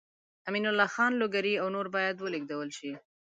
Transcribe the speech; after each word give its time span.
امین 0.47 0.65
الله 0.69 0.89
خان 0.93 1.11
لوګری 1.21 1.53
او 1.61 1.67
نور 1.75 1.87
باید 1.95 2.15
ولېږدول 2.19 2.69
شي. 2.77 2.91